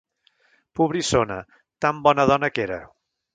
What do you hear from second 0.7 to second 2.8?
Pobrissona, tan bona dona que